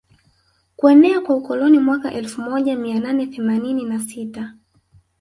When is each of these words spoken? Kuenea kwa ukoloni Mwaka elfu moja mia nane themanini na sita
Kuenea 0.75 1.21
kwa 1.21 1.35
ukoloni 1.35 1.79
Mwaka 1.79 2.13
elfu 2.13 2.41
moja 2.41 2.75
mia 2.75 2.99
nane 2.99 3.27
themanini 3.27 3.83
na 3.85 3.99
sita 3.99 4.53